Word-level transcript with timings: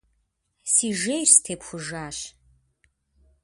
Си 0.71 0.87
жейр 1.01 1.27
степхужащ. 1.33 2.17